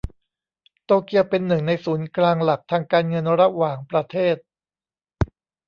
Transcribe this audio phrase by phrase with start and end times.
[0.85, 4.35] โตเกียวเป็น หนึ่ง ในศูนย์กลางหลักทางการเงินระหว่างประเทศ